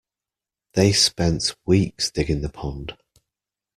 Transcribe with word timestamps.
They 0.73 0.93
spent 0.93 1.55
weeks 1.67 2.09
digging 2.09 2.41
the 2.41 2.49
pond. 2.49 2.97